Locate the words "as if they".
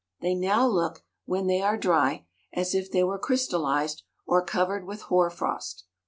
2.53-3.03